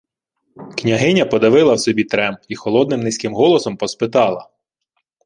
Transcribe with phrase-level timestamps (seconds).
[0.77, 4.49] Княгиня подавила в собі трем і холодним низьким голосом поспитала: